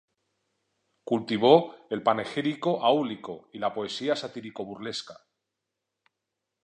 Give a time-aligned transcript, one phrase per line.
[1.09, 5.27] Cultivó el panegírico áulico y la poesía satírico-burlesca.